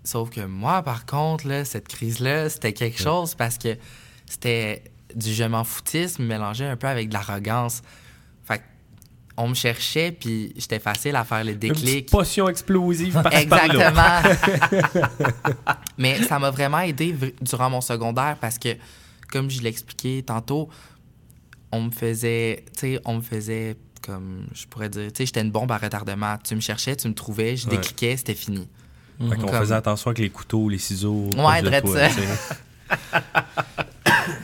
[0.05, 3.75] Sauf que moi, par contre, là, cette crise-là, c'était quelque chose parce que
[4.27, 7.81] c'était du je m'en foutisme mélangé un peu avec de l'arrogance.
[9.39, 11.85] On me cherchait, puis j'étais facile à faire le Une déclic.
[12.07, 13.43] petite potion explosive par-là.
[13.43, 14.23] Exactement.
[15.99, 18.71] Mais ça m'a vraiment aidé durant mon secondaire parce que,
[19.31, 20.71] comme je l'ai expliqué tantôt,
[21.71, 25.43] on me faisait, tu sais, on me faisait comme, je pourrais dire, tu sais, j'étais
[25.43, 26.39] une bombe à retardement.
[26.43, 27.77] Tu me cherchais, tu me trouvais, je Ouais.
[27.77, 28.67] décliquais, c'était fini.
[29.19, 31.29] Fait qu'on Comme- faisait attention avec les couteaux, les ciseaux.
[31.37, 32.97] Ouais, de toi, ça.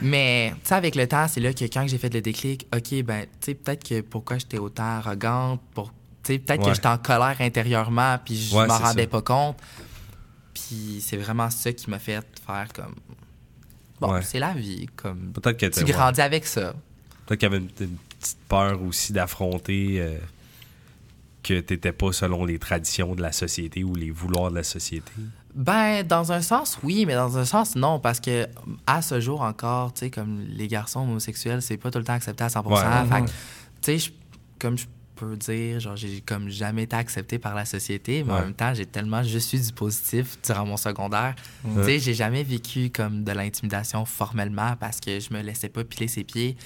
[0.02, 3.02] Mais, tu sais, avec le temps, c'est là que quand j'ai fait le déclic, OK,
[3.02, 5.88] ben, tu sais, peut-être que pourquoi j'étais autant arrogante, pour,
[6.22, 6.68] tu sais, peut-être Ouais.
[6.70, 9.08] que j'étais en colère intérieurement, puis je Ouais, m'en rendais ça.
[9.08, 9.56] pas compte.
[10.54, 12.94] Puis c'est vraiment ça qui m'a fait faire comme.
[14.00, 14.22] Bon, Ouais.
[14.22, 15.32] c'est la vie, comme.
[15.32, 16.74] Peut-être que Tu grandis avec ça.
[17.26, 20.18] Peut-être qu'il y avait une, une petite peur aussi d'affronter euh,
[21.42, 25.10] que t'étais pas selon les traditions de la société ou les vouloirs de la société.
[25.54, 28.46] Ben, dans un sens, oui, mais dans un sens, non, parce que
[28.86, 32.14] à ce jour encore, tu sais, comme les garçons homosexuels, c'est pas tout le temps
[32.14, 32.80] accepté à 100 Ouais.
[32.80, 33.32] Que, tu
[33.82, 34.10] sais, je-
[34.58, 38.36] comme je peux dire, genre, j'ai comme jamais été accepté par la société, mais en
[38.36, 38.42] Ouais.
[38.44, 41.34] même temps, j'ai tellement juste eu du positif durant mon secondaire.
[41.76, 45.84] Tu sais, j'ai jamais vécu comme de l'intimidation formellement parce que je me laissais pas
[45.84, 46.56] piler ses pieds.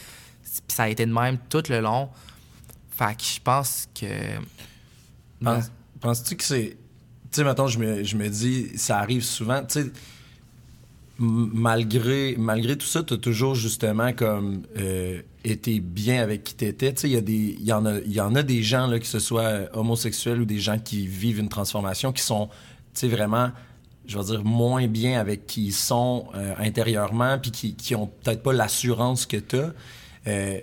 [0.45, 2.09] Puis ça a été de même tout le long.
[2.93, 4.07] Fait que je pense que.
[5.43, 6.77] Penses- Penses-tu que c'est.
[7.37, 9.91] Sais, mettons, je me, je me dis, ça arrive souvent, tu sais,
[11.19, 16.95] malgré, malgré tout ça, tu as toujours justement comme euh, été bien avec qui t'étais.
[16.95, 19.19] Tu sais, il y, y, en a- y en a des gens, là, que ce
[19.19, 22.47] soit euh, homosexuels ou des gens qui vivent une transformation, qui sont,
[22.95, 23.51] tu sais, vraiment,
[24.07, 28.07] je veux dire, moins bien avec qui ils sont euh, intérieurement, puis qui, qui ont
[28.07, 29.75] peut-être pas l'assurance que tu as.
[30.25, 30.63] Tu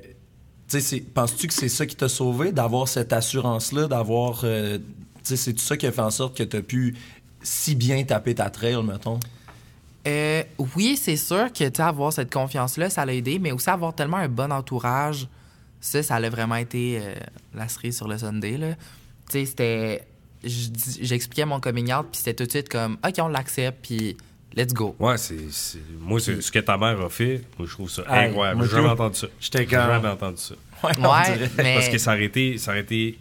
[0.68, 4.42] sais, c'est- penses-tu que c'est ça qui t'a sauvé, d'avoir cette assurance-là, d'avoir.
[4.44, 4.80] euh,
[5.24, 6.96] c'est tout ça qui a fait en sorte que tu as pu
[7.42, 9.20] si bien taper ta trail, mettons?
[10.08, 10.44] Euh,
[10.76, 13.94] oui, c'est sûr que, tu sais, avoir cette confiance-là, ça l'a aidé, mais aussi avoir
[13.96, 15.28] tellement un bon entourage,
[15.80, 17.14] ça, ça a vraiment été euh,
[17.54, 18.76] la cerise sur le Sunday, là.
[19.30, 20.04] Tu sais, c'était...
[20.44, 24.18] J'expliquais mon coming out, puis c'était tout de suite comme, OK, on l'accepte, puis
[24.58, 24.94] let's go.
[25.00, 25.38] Ouais, c'est.
[26.02, 28.64] Moi, c'est- ce que ta mère a fait, moi, je trouve ça incroyable.
[28.66, 29.28] J'ai jamais entendu ça.
[29.40, 30.56] J'étais jamais entendu ça.
[30.84, 31.76] Ouais, mais...
[31.76, 33.18] Parce que ça aurait, été, ça aurait été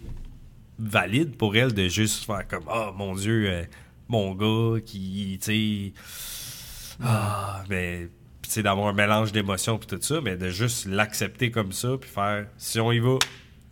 [0.79, 3.63] valide pour elle de juste faire comme Ah, mon Dieu, euh,
[4.07, 6.97] mon gars qui, tu sais.
[7.03, 8.09] Ah, mais.
[8.41, 11.97] Tu sais, d'avoir un mélange d'émotions puis tout ça, mais de juste l'accepter comme ça
[11.99, 13.17] puis faire si on y va,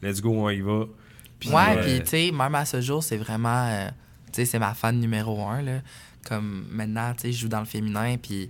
[0.02, 0.86] let's go, on y va.
[1.46, 3.68] Ouais, euh, puis tu sais, même à ce jour, c'est vraiment.
[3.68, 3.90] euh,
[4.28, 5.82] tu sais, c'est ma fan numéro un, là.
[6.26, 8.50] Comme maintenant, tu sais, je joue dans le féminin, puis.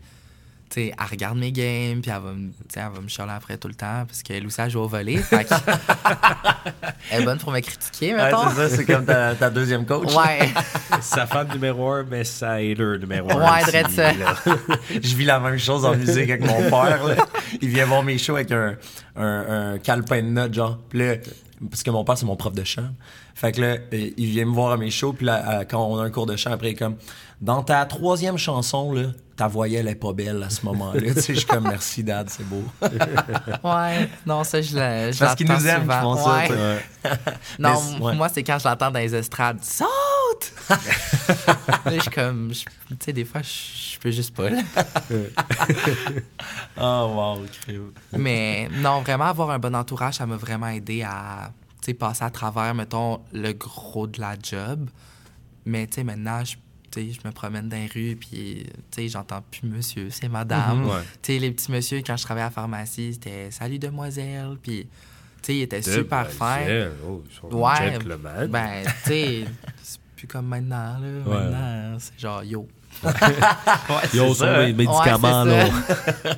[0.74, 3.10] Tu sais, elle regarde mes games, puis elle va me, tu sais, elle va me
[3.10, 5.18] chialer après tout le temps, parce qu'elle aussi, elle joue au volet.
[5.18, 5.54] Fait que-
[7.12, 8.50] elle est bonne pour me critiquer, Ouais, mettons.
[8.50, 10.14] c'est ça, c'est comme ta, ta deuxième coach.
[10.16, 10.50] Ouais.
[11.02, 13.52] sa fan numéro un, mais sa hater numéro un.
[13.54, 14.12] Ouais, aussi, ça.
[14.90, 17.04] Je vis la même chose en musique avec mon père.
[17.06, 17.16] là.
[17.62, 18.76] Il vient voir mes shows avec un,
[19.18, 20.80] un, un calepin de notes, genre.
[20.90, 21.16] Puis là,
[21.70, 22.90] parce que mon père, c'est mon prof de chant.
[23.36, 26.04] Fait que là, il vient me voir à mes shows, puis là, quand on a
[26.04, 26.96] un cours de chant, après, il est comme,
[27.42, 29.04] dans ta troisième chanson, là,
[29.36, 31.02] ta voyelle est pas belle à ce moment-là.
[31.14, 32.64] tu sais, je suis comme, merci, dad, c'est beau.
[33.64, 34.10] Ouais.
[34.26, 35.12] Non, ça, je l'ai.
[35.18, 36.48] Parce qu'ils l'entends nous aiment qui font ça, Ouais.
[36.48, 36.54] sais.
[36.54, 37.12] Ouais.
[37.60, 38.16] Non, ouais.
[38.16, 39.60] moi, c'est quand je l'entends dans les estrades.
[41.86, 42.52] là, je suis comme.
[42.52, 44.62] Tu sais, des fois, je peux juste pas, là.
[46.78, 47.92] Oh, wow, crème.
[48.18, 52.24] Mais non, vraiment avoir un bon entourage, ça m'a vraiment aidé à tu sais, passer
[52.24, 54.88] à travers, mettons, le gros de la job.
[55.66, 56.56] Mais tu sais, maintenant, je,
[56.96, 60.82] je me promène dans les rues, puis tu sais, j'entends plus monsieur, c'est madame.
[60.82, 60.86] Mhm.
[60.90, 61.02] Ouais.
[61.24, 64.88] Tu sais, les petits monsieur, quand je travaillais à la pharmacie, c'était salut demoiselle, puis
[65.42, 66.68] tu sais, ils étaient super fins.
[67.08, 68.48] Oh, Ouais, gentlemen.
[68.48, 69.46] ben, tu sais,
[70.22, 71.08] plus comme maintenant, là.
[71.26, 71.50] Ouais.
[71.50, 72.68] Maintenant, c'est genre, yo.
[74.14, 74.68] Yo, ça, hein.
[74.68, 76.36] mes médicaments, Ouais, là.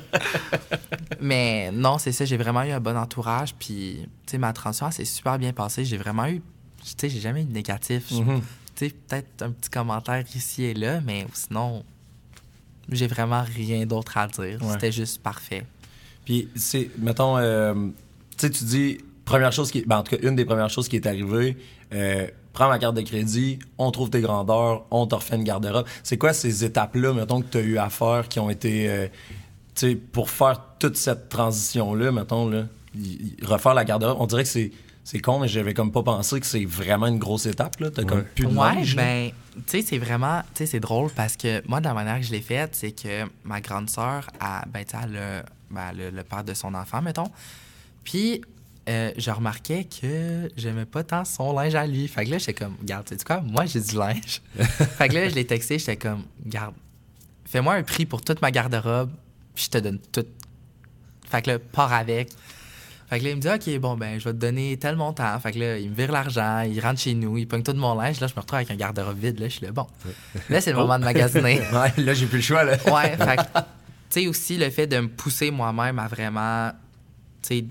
[1.20, 3.54] Mais non, c'est ça, j'ai vraiment eu un bon entourage.
[3.54, 5.84] Puis, tu sais, ma transition, s'est super bien passée.
[5.84, 6.40] J'ai vraiment eu.
[6.82, 8.10] Tu sais, j'ai jamais eu de négatif.
[8.12, 8.40] Mhm.
[8.74, 11.84] Tu sais, peut-être un petit commentaire ici et là, mais sinon,
[12.88, 14.62] j'ai vraiment rien d'autre à dire.
[14.62, 14.72] Ouais.
[14.72, 15.66] C'était juste parfait.
[16.24, 20.26] Puis, c'est, mettons, euh, tu sais, tu dis, première chose qui, ben, en tout cas,
[20.26, 21.58] une des premières choses qui est arrivée,
[21.92, 25.86] euh, prends ma carte de crédit, on trouve tes grandeurs, on te refait une garde-robe.
[26.02, 29.06] C'est quoi ces étapes-là, mettons, que tu as eu à faire, qui ont été, euh,
[29.74, 32.64] tu sais, pour faire toute cette transition-là, mettons, là,
[32.96, 33.00] y-
[33.40, 34.70] y- refaire la garde-robe, on dirait que c'est,
[35.02, 37.90] c'est con, mais j'avais comme pas pensé que c'est vraiment une grosse étape, là.
[37.90, 41.36] T'as comme plus de Ouais, ben, tu sais, c'est vraiment, tu sais, c'est drôle parce
[41.36, 44.64] que moi, de la manière que je l'ai faite, c'est que ma grande sœur, a,
[44.72, 45.06] ben, tu sais, a-
[45.70, 47.28] ben, elle a le père de son enfant, mettons.
[48.04, 48.42] Puis,
[48.88, 52.06] euh, je remarquais que j'aimais pas tant son linge à lui.
[52.06, 54.42] Fait que là, j'étais comme, regarde, tu sais quoi, moi, j'ai du linge.
[54.58, 56.74] fait que là, je l'ai texté, j'étais comme, garde,
[57.46, 59.10] fais-moi un prix pour toute ma garde-robe,
[59.54, 60.26] puis je te donne tout.
[61.28, 62.30] Fait que là, pars avec.
[63.08, 65.38] Fait que là, il me dit, OK, bon, ben, je vais te donner tel montant.
[65.38, 67.94] Fait que là, il me vire l'argent, il rentre chez nous, il pogne tout mon
[67.94, 68.20] linge.
[68.20, 69.40] Là, je me retrouve avec un garde-robe vide.
[69.40, 69.86] Là, je suis là, bon.
[70.48, 71.60] Là, c'est le moment de magasiner.
[71.72, 72.72] Ouais, là, j'ai plus le choix, là.
[72.86, 73.62] Ouais, fait que, tu
[74.10, 76.70] sais, aussi le fait de me pousser moi-même à vraiment,
[77.42, 77.64] tu sais,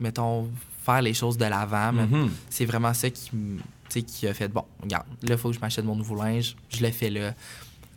[0.00, 0.48] mettons,
[0.84, 2.30] faire les choses de l'avant, mais Mhm.
[2.50, 3.30] c'est vraiment ça qui,
[4.06, 6.82] qui a fait, bon, regarde, là, il faut que je m'achète mon nouveau linge, je
[6.84, 7.32] le fais là.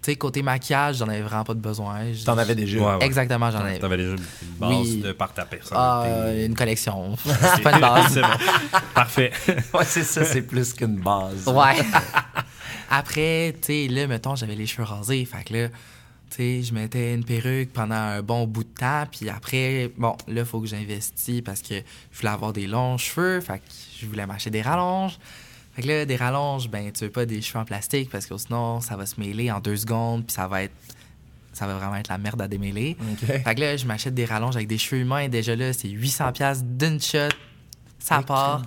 [0.03, 2.13] Tu sais, côté maquillage, j'en avais vraiment pas de besoin.
[2.13, 2.77] Je- T'en avais déjà.
[2.77, 3.05] Ouais, ouais.
[3.05, 3.79] Exactement, j'en avais.
[3.79, 4.97] T'avais déjà une base Oui.
[5.01, 5.75] de par ta personne.
[5.77, 6.05] Ah,
[6.45, 7.15] une collection.
[7.25, 8.13] C'est pas une base.
[8.13, 8.27] C'est bon.
[8.93, 9.31] Parfait.
[9.73, 11.47] Ouais, c'est ça, c'est plus qu'une base.
[11.47, 11.75] Ouais.
[12.89, 15.25] Après, tu sais, là, mettons, j'avais les cheveux rasés.
[15.25, 15.67] Fait que là,
[16.29, 19.05] tu sais, je mettais une perruque pendant un bon bout de temps.
[19.09, 21.75] Puis après, bon, là, il faut que j'investisse parce que
[22.11, 23.39] je voulais avoir des longs cheveux.
[23.41, 23.63] Fait que
[23.99, 25.17] je voulais m'acheter des rallonges.
[25.73, 28.37] Fait que là, des rallonges, ben, tu veux pas des cheveux en plastique parce que
[28.37, 30.25] sinon, ça va se mêler en deux secondes.
[30.25, 30.73] Puis ça va être.
[31.53, 32.95] Ça va vraiment être la merde à démêler.
[32.99, 33.25] OK.
[33.25, 35.27] Fait que là, je m'achète des rallonges avec des cheveux humains.
[35.27, 37.29] Déjà là, c'est 800$ piastres d'une shot.
[37.97, 38.61] Ça part.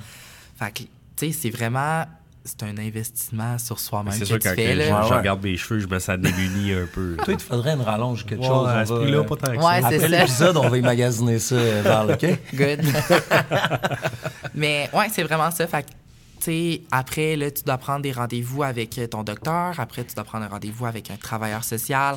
[0.59, 2.05] Fait que, tu sais, c'est vraiment.
[2.45, 4.87] C'est un investissement sur soi-même C'est que sûr quand fais, que là.
[4.89, 5.19] je, Ouais, je ouais.
[5.19, 7.17] regarde mes cheveux, je me sens démuni un peu.
[7.17, 8.67] Toi, il te faudrait une rallonge, quelque Ouais, chose.
[8.69, 9.89] à ce prix-là, euh, pas tant que Ouais, ça.
[9.91, 10.09] c'est Après ça.
[10.09, 12.39] l'épisode, on va y magasiner ça, euh, Val, OK?
[12.55, 12.81] Good.
[14.55, 15.67] Mais ouais, c'est vraiment ça.
[15.67, 15.95] Fait que, tu
[16.41, 19.79] sais, après, là, tu dois prendre des rendez-vous avec euh, ton docteur.
[19.79, 22.17] Après, tu dois prendre un rendez-vous avec un travailleur social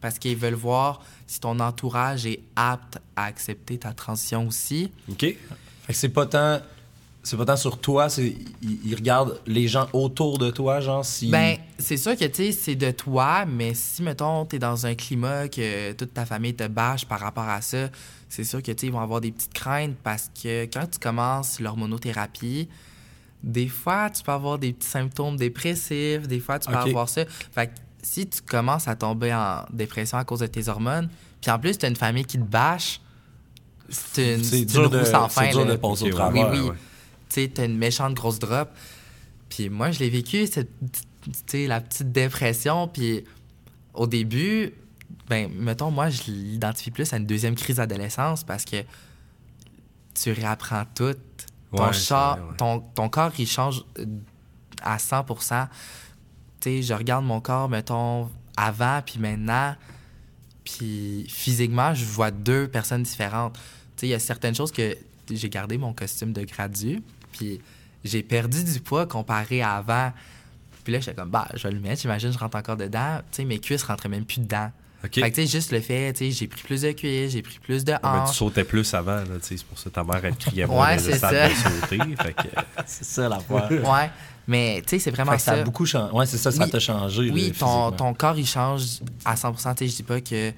[0.00, 4.92] parce qu'ils veulent voir si ton entourage est apte à accepter ta transition aussi.
[5.10, 5.20] OK?
[5.20, 5.36] Fait
[5.88, 6.60] que c'est pas tant...
[7.24, 8.34] C'est pas tant sur toi, c'est...
[8.62, 11.28] Ils regardent les gens autour de toi, genre, si...
[11.30, 14.94] Ben, c'est sûr que, tu sais, c'est de toi, mais si, mettons, t'es dans un
[14.96, 17.88] climat que toute ta famille te bâche par rapport à ça,
[18.28, 20.98] c'est sûr que, tu sais, ils vont avoir des petites craintes parce que quand tu
[20.98, 22.68] commences l'hormonothérapie,
[23.42, 27.24] des fois, tu peux avoir des petits symptômes dépressifs, des fois, tu peux avoir ça.
[27.52, 31.08] Fait que si tu commences à tomber en dépression à cause de tes hormones,
[31.40, 33.00] puis en plus, tu as une famille qui te bâche,
[33.88, 35.50] c'est une, C'est c'est dur, une de, roue sans c'est fin.
[35.50, 35.72] dur là.
[35.72, 36.16] de passer au.
[36.16, 36.60] Oui, oui.
[36.60, 36.76] ouais.
[37.32, 38.70] Tu une méchante grosse drop.
[39.48, 40.70] Puis moi, je l'ai vécu, cette,
[41.52, 42.88] la petite dépression.
[42.88, 43.24] Puis
[43.94, 44.72] au début,
[45.28, 48.76] ben, mettons, moi, je l'identifie plus à une deuxième crise d'adolescence parce que
[50.14, 51.14] tu réapprends tout.
[51.74, 52.56] Ton, Ouais, char- c'est vrai, ouais.
[52.58, 54.04] ton, ton corps, il change euh,
[54.82, 55.34] à 100 Tu
[56.60, 59.74] sais, je regarde mon corps, mettons, avant puis maintenant.
[60.64, 63.54] Puis physiquement, je vois deux personnes différentes.
[63.54, 63.60] Tu
[64.00, 64.96] sais, il y a certaines choses que
[65.30, 67.60] j'ai gardé mon costume de gradu, puis
[68.04, 70.12] j'ai perdu du poids comparé à avant.
[70.84, 73.18] Puis là, j'étais comme, bah, je vais le mettre, j'imagine, je rentre encore dedans.
[73.30, 74.70] Tu sais, mes cuisses rentraient même plus dedans.
[75.02, 77.42] Fait que, tu sais, juste le fait, tu sais, j'ai pris plus de cuisses, j'ai
[77.42, 78.36] pris plus de Ah, ben, tu hanches.
[78.36, 80.70] sautais plus avant, là, tu sais, c'est pour ça que ta mère, elle criait Ouais,
[80.74, 81.48] moins les c'est ça.
[81.48, 81.98] de sauter.
[82.22, 82.48] Fait que,
[82.86, 83.68] C'est ça la fois.
[83.72, 84.10] Ouais,
[84.46, 85.60] mais tu sais, c'est vraiment Fait que ça ça.
[85.60, 86.12] a beaucoup changé.
[86.12, 86.70] Ouais, c'est ça, ça Oui.
[86.70, 87.24] t'a changé.
[87.26, 88.82] là, Oui, ton, ton corps, il change
[89.24, 90.54] à 100 Tu sais, je dis pas que, tu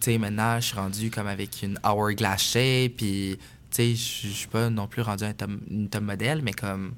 [0.00, 3.38] sais, maintenant, je suis rendu comme avec une hourglass shape, puis, tu
[3.76, 6.92] sais, je suis pas non plus rendu un top, une top modèle, mais comme,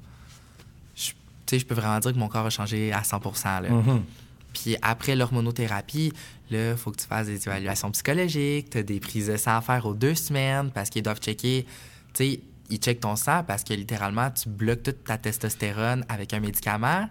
[0.95, 1.15] je- tu
[1.47, 3.19] sais, je peux vraiment dire que mon corps a changé à 100
[3.61, 3.69] là.
[3.69, 4.03] Mhm.
[4.53, 6.13] Puis après l'hormonothérapie,
[6.51, 9.57] là, il faut que tu fasses des évaluations psychologiques, tu as des prises de sang
[9.57, 11.65] à faire aux deux semaines parce qu'ils doivent checker,
[12.13, 16.33] tu sais, ils checkent ton sang parce que littéralement, tu bloques toute ta testostérone avec
[16.33, 17.09] un médicament.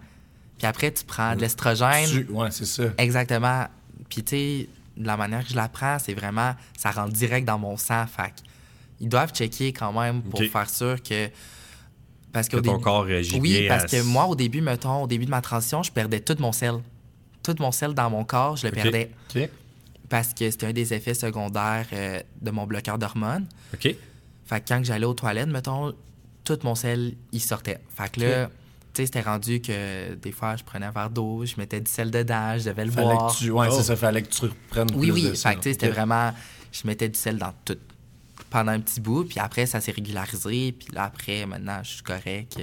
[0.59, 2.09] Puis après, tu prends de l'estrogène.
[2.09, 2.85] Tu- Ouais, c'est ça.
[2.99, 3.67] Exactement.
[4.09, 7.47] Puis, tu sais, de la manière que je la prends, c'est vraiment, ça rentre direct
[7.47, 8.07] dans mon sang.
[8.07, 8.33] Fait
[9.03, 11.29] ils doivent checker quand même pour faire sûr que.
[12.33, 14.63] Parce que qu'au ton début- corps réagit Oui, bien parce à que moi, au début,
[14.63, 16.77] mettons, au début de ma transition, je perdais tout mon sel.
[17.43, 19.11] Tout mon sel dans mon corps, je le perdais.
[19.37, 19.51] OK.
[20.09, 23.47] Parce que c'était un des effets secondaires euh, de mon bloqueur d'hormones.
[23.75, 23.95] OK.
[24.47, 25.93] Fait que quand j'allais aux toilettes, mettons,
[26.45, 27.79] tout mon sel, il sortait.
[27.95, 28.53] Fait que là, tu
[28.95, 32.11] sais, c'était rendu que des fois, je prenais un verre d'eau, je mettais du sel
[32.11, 33.33] dedans, je devais le Fallait boire.
[33.33, 33.51] que tu...
[33.51, 33.75] Ouais, Oh.
[33.77, 33.97] c'est ça.
[33.97, 35.29] Fallait que tu reprennes Oui, plus oui.
[35.31, 35.51] de ça.
[35.51, 36.33] Fait que, tu sais, c'était vraiment.
[36.73, 37.77] Je mettais du sel dans tout.
[38.53, 40.73] Pendant un petit bout, puis après, ça s'est régularisé.
[40.73, 42.59] Puis là, après, maintenant, je suis correct.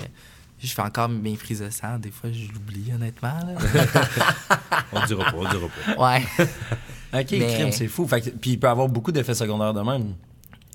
[0.61, 1.97] Je fais encore mes prises de sang.
[1.97, 3.39] Des fois, je l'oublie, honnêtement.
[4.91, 6.13] On dira pas, on dira pas.
[6.17, 6.23] ouais.
[7.21, 8.07] OK, Mais- crime, c'est fou.
[8.07, 10.13] Fait que- Puis il peut avoir beaucoup d'effets secondaires de même.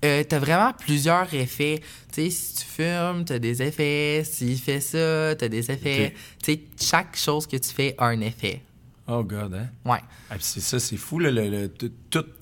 [0.05, 1.81] Euh, t'as vraiment plusieurs effets.
[2.13, 4.23] Tu sais, si tu fumes, t'as des effets.
[4.25, 6.15] S'il fait ça, t'as des effets.
[6.43, 8.63] Tu sais, chaque chose que tu fais a un effet.
[9.07, 9.69] Oh, God, hein?
[9.85, 9.99] Ouais.
[10.31, 11.19] Ah, c'est ça, c'est fou.
[11.19, 11.93] Là, le, le- tout,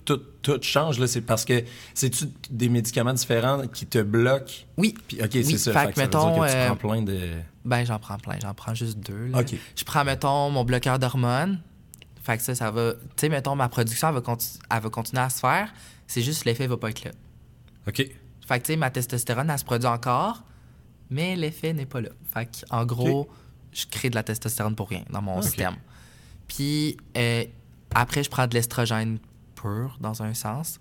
[0.05, 0.97] tout, tout, change.
[0.97, 1.61] Là, c'est parce que
[1.93, 4.53] c'est-tu des médicaments différents qui te bloquent?
[4.77, 4.95] Oui.
[5.07, 5.73] Puis, OK, Oui, c'est ça.
[5.73, 7.19] fait Fait que que ça veut mettons, dire que tu euh, prends plein de...
[7.65, 8.37] Ben, j'en prends plein.
[8.41, 9.27] J'en prends juste deux.
[9.27, 9.39] là.
[9.41, 9.55] OK.
[9.75, 11.59] Je prends, mettons, mon bloqueur d'hormones.
[12.23, 12.93] Fait que ça, ça va.
[12.93, 14.37] Tu sais, mettons, ma production, elle va,
[14.71, 15.73] elle va continuer à se faire.
[16.07, 17.11] C'est juste l'effet va pas être là.
[17.87, 17.95] OK.
[17.97, 18.09] Fait
[18.59, 20.43] que, tu sais, ma testostérone, elle se produit encore,
[21.09, 22.09] mais l'effet n'est pas là.
[22.33, 23.29] Fait que, en gros,
[23.73, 25.75] je crée de la testostérone pour rien dans mon système.
[26.55, 27.45] Puis, euh,
[27.95, 29.19] après, je prends de l'estrogène
[29.55, 30.79] pur, dans un sens.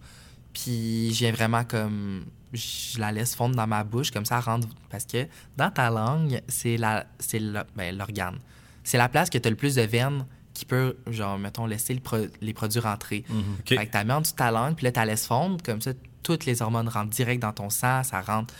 [0.52, 2.24] Puis, je viens vraiment comme.
[2.52, 4.68] Je la laisse fondre dans ma bouche, comme ça, elle rentre.
[4.90, 8.38] Parce que dans ta langue, c'est la, c'est le- ben, l'organe.
[8.84, 11.94] C'est la place que tu as le plus de veines qui peut, genre, mettons, laisser
[11.94, 13.24] le pro- les produits rentrer.
[13.30, 13.68] OK.
[13.68, 15.62] Fait que tu mets en dessous de ta langue, puis là, tu la laisses fondre.
[15.64, 18.52] Comme ça, toutes les hormones rentrent direct dans ton sang, ça rentre.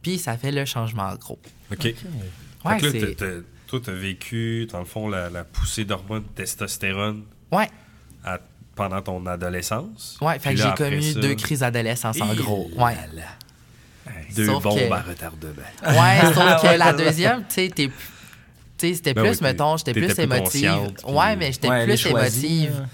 [0.00, 1.40] Puis ça fait le changement gros.
[1.72, 1.78] OK.
[1.84, 1.94] Ouais,
[2.74, 3.16] fait que là, c'est.
[3.16, 7.68] t'as- t'as- toi, t'as vécu, dans le fond, la, la poussée d'hormones de testostérone Ouais,
[8.24, 8.38] à-
[8.74, 10.18] pendant ton adolescence.
[10.20, 10.38] ouais.
[10.38, 12.70] Fait Puis que j'ai connu ça, deux crises d'adolescence en gros.
[12.76, 12.96] là Ouais.
[14.34, 15.50] Deux Sauf bombes que- à retardement.
[15.82, 17.90] Ouais, sauf que la deuxième, tu sais, t'es.
[18.78, 20.92] C'était Ben plus, oui, mettons, j'étais plus plus émotive.
[20.96, 22.86] puis- Ouais, mais j'étais Ouais, plus choisie, émotive.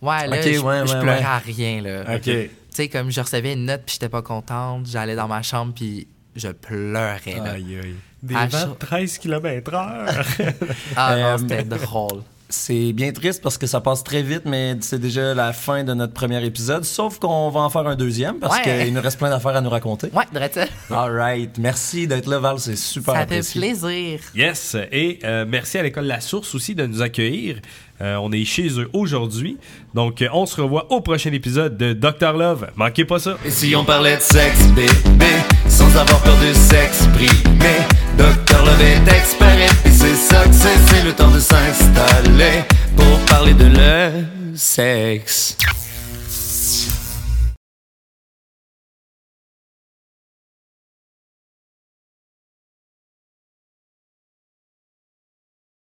[0.00, 1.24] Ouais, là, je, ouais, je ouais, pleurais ouais.
[1.24, 2.14] à rien, là.
[2.16, 2.22] OK.
[2.22, 5.72] Tu sais, comme je recevais une note puis j'étais pas contente, j'allais dans ma chambre
[5.74, 6.06] puis
[6.36, 7.52] je pleurais, là.
[7.52, 7.94] Aïe, aïe.
[8.24, 8.76] Des À vents chaud.
[8.80, 10.24] de 13 km heure.
[10.96, 12.22] Ah Euh, non, c'était drôle.
[12.48, 15.92] C'est bien triste parce que ça passe très vite, mais c'est déjà la fin de
[15.92, 16.84] notre premier épisode.
[16.84, 18.84] Sauf qu'on va en faire un deuxième parce Ouais.
[18.84, 20.08] qu'il nous reste plein d'affaires à nous raconter.
[20.12, 20.66] Ouais, drette ça.
[20.94, 21.58] All right.
[21.58, 22.60] Merci d'être là, Val.
[22.60, 23.60] C'est super Ça fait apprécié.
[23.60, 24.20] plaisir.
[24.36, 24.76] yes.
[24.92, 27.56] Et euh, merci à l'école La Source aussi de nous accueillir.
[28.00, 29.56] Euh, on est chez eux aujourd'hui.
[29.94, 32.32] Donc, euh, on se revoit au prochain épisode de Dr.
[32.32, 32.68] Love.
[32.76, 33.36] Manquez pas ça.
[33.44, 35.30] Et si on parlait de sexe, bébé,
[35.68, 37.78] sans avoir peur de s'exprimer,
[38.18, 42.64] Docteur Love est expert et c'est ça que c'est, c'est le temps de s'installer
[42.96, 45.56] pour parler de le sexe.